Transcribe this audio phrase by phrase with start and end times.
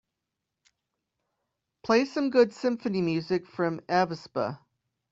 [1.83, 4.57] Play some good symphony music from Avispa.